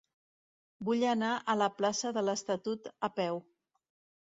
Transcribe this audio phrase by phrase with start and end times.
[0.89, 3.41] Vull anar a la plaça de l'Estatut a peu.